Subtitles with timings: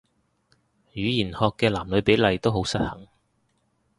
[0.95, 3.07] 語言學嘅男女比例都好失衡